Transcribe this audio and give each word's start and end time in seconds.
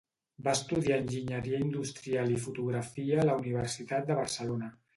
Va 0.45 0.53
estudiar 0.59 0.95
enginyeria 1.01 1.59
industrial 1.67 2.33
i 2.37 2.41
fotografia 2.47 3.23
a 3.25 3.29
la 3.31 3.39
Universitat 3.45 4.11
de 4.13 4.21
Barcelona. 4.25 4.75